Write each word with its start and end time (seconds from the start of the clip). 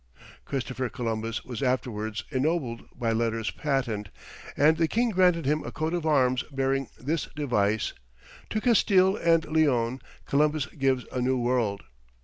Christopher 0.45 0.89
Columbus 0.89 1.45
was 1.45 1.61
afterwards 1.61 2.23
ennobled 2.31 2.81
by 2.99 3.11
letters 3.11 3.51
patent, 3.51 4.09
and 4.57 4.77
the 4.77 4.87
king 4.87 5.11
granted 5.11 5.45
him 5.45 5.63
a 5.63 5.71
coat 5.71 5.93
of 5.93 6.07
arms 6.07 6.41
bearing 6.51 6.87
this 6.99 7.27
device: 7.35 7.93
"To 8.49 8.59
Castille 8.59 9.15
and 9.17 9.45
Leon, 9.45 9.99
Columbus 10.25 10.65
gives 10.65 11.05
a 11.11 11.21
New 11.21 11.37
World." 11.37 11.83